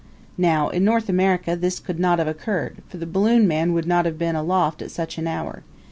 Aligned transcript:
Now 0.39 0.69
in 0.69 0.87
America 0.89 1.55
this 1.55 1.79
could 1.79 1.99
not 1.99 2.17
have 2.17 2.27
occurred, 2.27 2.77
for 2.89 2.97
the 2.97 3.05
balloon 3.05 3.47
man 3.47 3.71
would 3.73 3.85
not 3.85 4.05
have 4.05 4.17
been 4.17 4.35
aloft 4.35 4.81
at 4.81 4.89
such 4.89 5.19
an 5.19 5.27
hour. 5.27 5.61